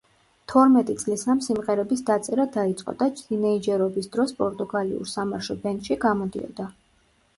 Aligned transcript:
თორმეტი 0.51 0.93
წლისამ 1.01 1.41
სიმღერების 1.47 2.01
დაწერა 2.07 2.47
დაიწყო, 2.57 2.95
და 3.03 3.09
თინეიჯერობის 3.19 4.11
დროს 4.17 4.35
პორტუგალიურ 4.43 5.13
სამარშო 5.15 5.59
ბენდში 5.67 5.99
გამოდიოდა. 6.07 6.67